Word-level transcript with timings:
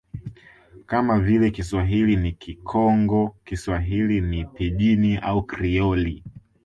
kama 0.85 1.19
vile 1.19 1.51
Kiswahili 1.51 2.15
ni 2.15 2.31
Kikongo 2.31 3.35
Kiswahili 3.45 4.21
ni 4.21 4.45
Pijini 4.45 5.17
au 5.17 5.43
Krioli 5.43 6.23